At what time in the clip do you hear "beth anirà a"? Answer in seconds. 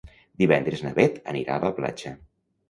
1.01-1.63